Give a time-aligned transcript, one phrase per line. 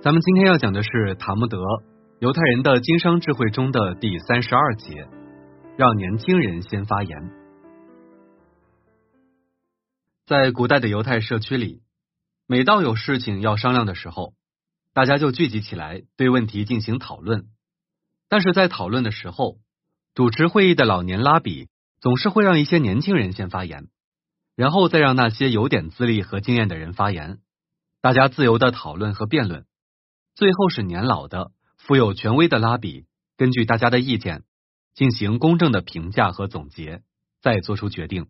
[0.00, 1.58] 咱们今天要讲的是塔木德
[2.20, 5.08] 犹太人的经商智慧中的第三十二节，
[5.76, 7.32] 让年轻人先发言。
[10.24, 11.82] 在古代的犹太社区里，
[12.46, 14.34] 每到有事情要商量的时候，
[14.94, 17.46] 大家就聚集起来对问题进行讨论。
[18.28, 19.58] 但是在讨论的时候，
[20.14, 21.66] 主持会议的老年拉比
[22.00, 23.88] 总是会让一些年轻人先发言，
[24.54, 27.40] 然后再让那些有点资历和经验的人发言，
[28.00, 29.64] 大家自由的讨论和辩论。
[30.38, 33.06] 最后是年老的、富有权威的拉比，
[33.36, 34.44] 根据大家的意见
[34.94, 37.02] 进行公正的评价和总结，
[37.40, 38.28] 再做出决定。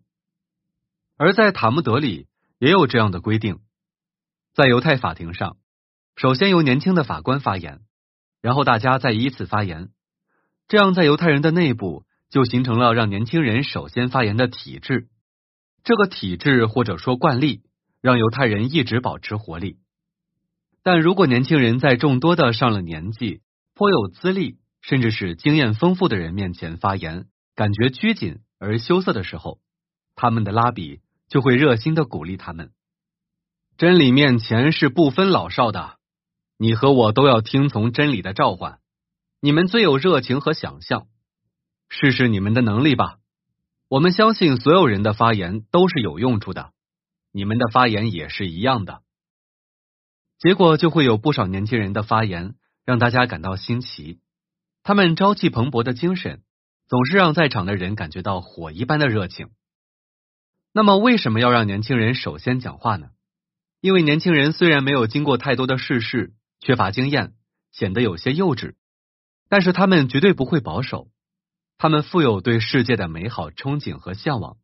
[1.17, 2.25] 而在塔木德里
[2.57, 3.59] 也有这样的规定，
[4.55, 5.57] 在犹太法庭上，
[6.15, 7.81] 首先由年轻的法官发言，
[8.41, 9.91] 然后大家再依次发言，
[10.67, 15.09] 这样在犹太人的内部就形成了让年轻人首先发言的体制。
[15.83, 17.61] 这个体制或者说惯例，
[18.01, 19.77] 让犹太人一直保持活力。
[20.83, 23.41] 但如果年轻人在众多的上了年纪、
[23.75, 29.59] 颇有资历，甚至是经验丰富的人面前发言，感觉拘谨而羞涩的时候，
[30.15, 32.71] 他们的拉比就会热心的鼓励他们：
[33.77, 35.97] 真理面前是不分老少的，
[36.57, 38.79] 你和我都要听从真理的召唤。
[39.41, 41.07] 你们最有热情和想象，
[41.89, 43.17] 试试你们的能力吧。
[43.87, 46.71] 我们相信所有人的发言都是有用处的，
[47.31, 49.01] 你们的发言也是一样的。
[50.39, 54.21] 结果就会有不少年轻人的发言让大家感到新奇，
[54.83, 56.41] 他们朝气蓬勃的精神
[56.87, 59.49] 总是让在场的人感觉到火一般的热情。
[60.71, 63.09] 那么为什么要让年轻人首先讲话呢？
[63.81, 67.33] 因为年轻人虽然没有经过太多的世事，缺乏经验，
[67.73, 68.75] 显得有些幼稚，
[69.49, 71.09] 但是他们绝对不会保守，
[71.77, 74.55] 他们富有对世界的美好憧憬和向往，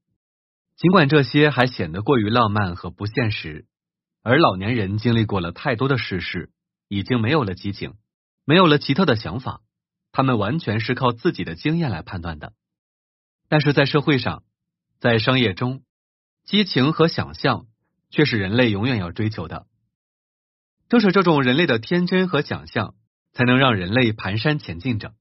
[0.78, 3.66] 尽管这些还显得过于浪漫和不现实。
[4.28, 6.50] 而老年人经历过了太多的世事，
[6.88, 7.94] 已经没有了激情，
[8.44, 9.62] 没有了奇特的想法，
[10.12, 12.54] 他们完全是靠自己的经验来判断的。
[13.50, 14.42] 但是在社会上，
[15.00, 15.84] 在商业中，
[16.44, 17.68] 激情和想象
[18.10, 19.68] 却是人类永远要追求的。
[20.90, 22.96] 正是这种人类的天真和想象，
[23.32, 25.14] 才能让人类蹒跚前进着。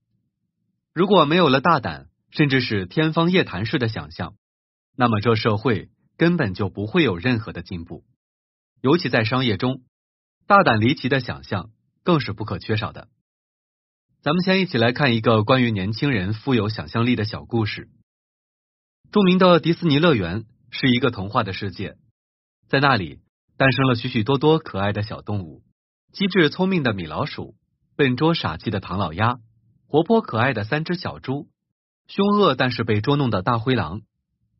[0.94, 4.34] 如果没有了大胆，甚至是天方夜谭式的想象，
[4.96, 8.02] 那么这社会根本就不会有任何的进步。
[8.84, 9.80] 尤其在商业中，
[10.46, 11.70] 大胆离奇的想象
[12.02, 13.08] 更是不可缺少的。
[14.20, 17.88] 咱们先一起来看一个关于年轻人富有想象力的小故事。
[19.10, 21.96] 著名的迪士尼乐园是一个童话的世界，
[22.68, 23.20] 在那里
[23.56, 25.62] 诞生了许许多多可爱的小动物：
[26.12, 27.54] 机智聪明的米老鼠，
[27.96, 29.38] 笨拙傻气的唐老鸭，
[29.86, 31.48] 活泼可爱的三只小猪，
[32.06, 34.02] 凶恶但是被捉弄的大灰狼。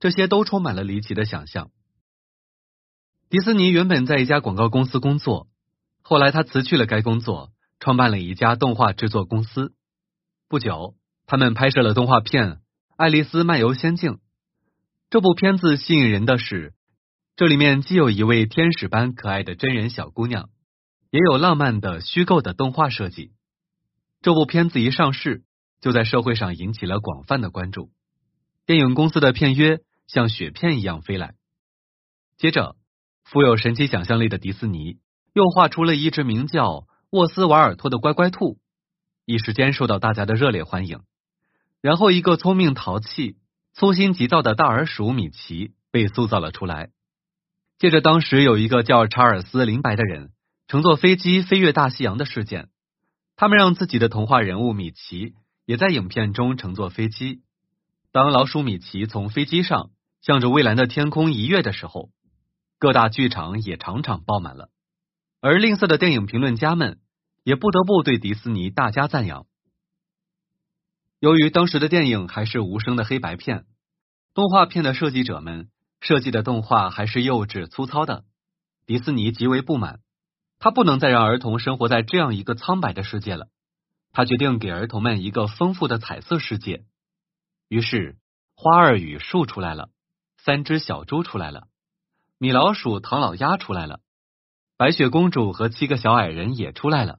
[0.01, 1.71] 这些都充满了离奇的想象。
[3.35, 5.49] 迪斯尼原本在一家广告公司工作，
[6.03, 7.51] 后来他辞去了该工作，
[7.81, 9.75] 创办了一家动画制作公司。
[10.49, 10.95] 不久，
[11.27, 12.49] 他们拍摄了动画片
[12.97, 14.13] 《爱丽丝漫游仙境》。
[15.11, 16.75] 这部片子吸引人的是，
[17.35, 20.49] 这里面既有一位天使般可爱的真人小姑娘，
[21.11, 23.33] 也有浪漫的虚构的动画设计。
[24.23, 25.43] 这部片子一上市，
[25.81, 27.91] 就在社会上引起了广泛的关注。
[28.65, 31.35] 电影公司的片约像雪片一样飞来，
[32.37, 32.77] 接着。
[33.35, 34.99] 富有神奇想象力的迪士尼
[35.33, 38.61] 又画出了一只名叫沃斯瓦尔托的乖乖兔，
[39.25, 41.01] 一时间受到大家的热烈欢迎。
[41.81, 43.35] 然后，一个聪明淘气、
[43.73, 46.91] 粗心急躁的大耳鼠米奇被塑造了出来。
[47.77, 50.31] 借着，当时有一个叫查尔斯·林白的人
[50.69, 52.69] 乘坐飞机飞越大西洋的事件，
[53.35, 55.35] 他们让自己的童话人物米奇
[55.67, 57.43] 也在影片中乘坐飞机。
[58.13, 59.91] 当老鼠米奇从飞机上
[60.21, 62.11] 向着蔚蓝的天空一跃的时候。
[62.85, 64.69] 各大剧场也场场爆满了，
[65.41, 67.01] 而吝啬的电影评论家们
[67.43, 69.47] 也不得不对迪士尼大加赞扬。
[71.19, 73.65] 由于当时的电影还是无声的黑白片，
[74.35, 75.71] 动画片的设计者们
[76.03, 78.27] 设计的动画还是幼稚粗糙的，
[78.85, 80.01] 迪斯尼极为不满。
[80.59, 83.49] 他不能再让儿童生活在这样一个苍白的世界了，
[84.13, 86.85] 他决定给儿童们一个丰富的彩色世界。
[87.69, 88.19] 于是，
[88.55, 89.89] 花儿与树出来了，
[90.37, 91.69] 三只小猪出来了。
[92.45, 94.01] 米老鼠、唐老鸭出来了，
[94.77, 97.19] 白雪公主和七个小矮人也出来了。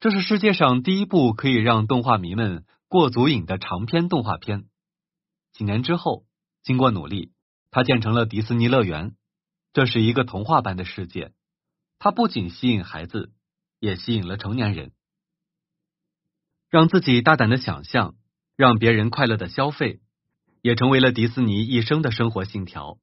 [0.00, 4.64] 这是世界上第一部可以让动画迷们过足瘾的长篇动画片。
[5.52, 6.24] 几年之后，
[6.62, 7.32] 经过努力，
[7.70, 9.14] 它建成了迪士尼乐园。
[9.74, 11.34] 这是一个童话般的世界，
[11.98, 13.30] 它不仅吸引孩子，
[13.78, 14.92] 也吸引了成年人。
[16.70, 18.14] 让自己大胆的想象，
[18.56, 20.00] 让别人快乐的消费，
[20.62, 22.98] 也成为了迪士尼一生的生活信条。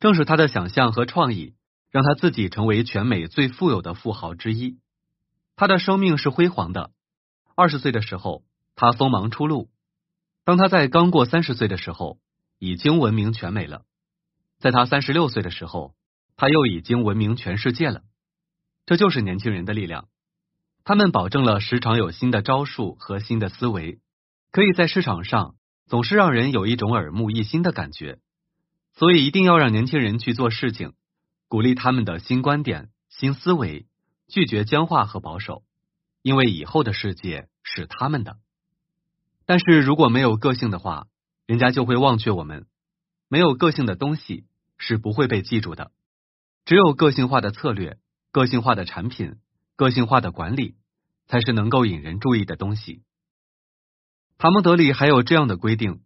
[0.00, 1.54] 正是他的想象和创意，
[1.90, 4.78] 让他自己成为全美最富有的富豪之一。
[5.56, 6.90] 他的生命是辉煌的。
[7.54, 8.42] 二十岁的时候，
[8.74, 9.68] 他锋芒初露；
[10.42, 12.18] 当他在刚过三十岁的时候，
[12.58, 13.82] 已经闻名全美了。
[14.58, 15.94] 在他三十六岁的时候，
[16.34, 18.00] 他又已经闻名全世界了。
[18.86, 20.08] 这就是年轻人的力量，
[20.82, 24.00] 他们保证了时常有新的招数和新的思维，
[24.50, 25.56] 可以在市场上
[25.86, 28.18] 总是让人有一种耳目一新的感觉。
[28.92, 30.92] 所以一定要让年轻人去做事情，
[31.48, 33.86] 鼓励他们的新观点、新思维，
[34.28, 35.62] 拒绝僵化和保守，
[36.22, 38.38] 因为以后的世界是他们的。
[39.46, 41.06] 但是如果没有个性的话，
[41.46, 42.66] 人家就会忘却我们。
[43.28, 44.44] 没有个性的东西
[44.76, 45.92] 是不会被记住的，
[46.64, 47.98] 只有个性化的策略。
[48.32, 49.40] 个性化的产品，
[49.74, 50.76] 个性化的管理，
[51.26, 53.02] 才是能够引人注意的东西。
[54.38, 56.00] 塔木德里还有这样的规定：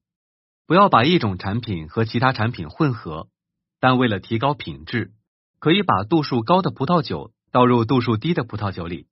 [0.67, 3.29] 不要把一种产品和其他产品混合，
[3.81, 5.13] 但为了提高品质，
[5.59, 9.07] 可以把度数高的葡萄酒倒入度数低的葡萄酒里。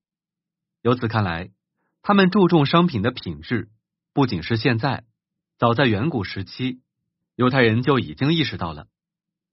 [0.81, 1.51] 由此看来，
[2.03, 3.69] 他们注重商品的品质，
[4.13, 5.05] 不仅是现在，
[5.59, 6.81] 早在远古时期，
[7.37, 8.87] 犹太人就已经意识到了。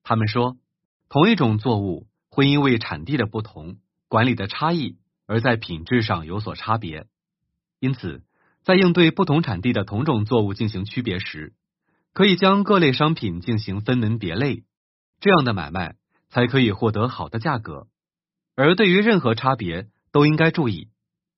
[0.03, 0.57] 他们说，
[1.07, 2.07] 同一种作物。
[2.31, 7.07] 会因为产地的不同、管理的差异，而在品质上有所差别。
[7.79, 8.23] 因此，
[8.61, 11.53] 在应对不同产地的同种作物进行区别时，
[12.13, 14.63] 可以将各类商品进行分门别类，
[15.19, 15.95] 这样的买卖
[16.29, 17.87] 才可以获得好的价格。
[18.55, 20.89] 而对于任何差别，都应该注意，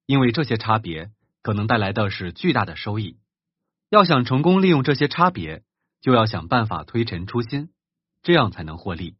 [0.06, 3.18] 因为这些差别可能带来的是巨大的收益。
[3.90, 5.64] 要想成功利用这些差别，
[6.00, 7.70] 就要想办法推陈出新，
[8.24, 9.18] 这样才能获利。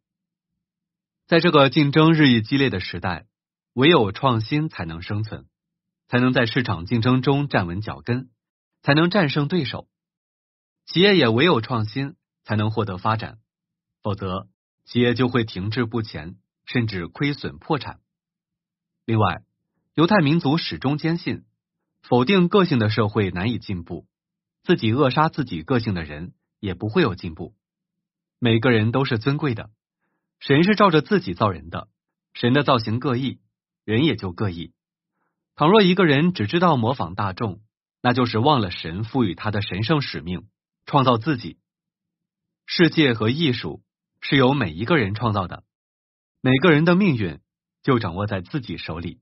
[1.26, 3.26] 在这个竞争日益激烈的时代，
[3.74, 5.46] 唯有创新才能生存，
[6.08, 8.30] 才能在市场竞争中站稳脚跟，
[8.82, 9.86] 才能战胜对手。
[10.92, 13.38] 企业也唯有创新才能获得发展，
[14.02, 14.46] 否则
[14.84, 16.36] 企业就会停滞不前，
[16.66, 18.00] 甚至亏损破产。
[19.06, 19.42] 另外，
[19.94, 21.44] 犹太民族始终坚信，
[22.02, 24.06] 否定个性的社会难以进步，
[24.64, 27.54] 自己扼杀自己个性的人也不会有进步。
[28.38, 29.70] 每个人都是尊贵的。
[30.40, 31.88] 神是照着自己造人的，
[32.34, 33.40] 神的造型各异，
[33.86, 34.74] 人也就各异。
[35.54, 37.62] 倘若一个人只知道模仿大众，
[38.02, 40.48] 那就是忘了神赋予他的神圣使命，
[40.84, 41.58] 创造自己。
[42.66, 43.82] 世界和艺术
[44.20, 45.64] 是由每一个人创造的，
[46.40, 47.40] 每个人的命运
[47.82, 49.21] 就掌握在自己手里。